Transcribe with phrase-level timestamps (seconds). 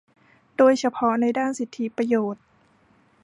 [0.57, 2.43] โดยเฉพาะในด้านสิทธิประโยชน์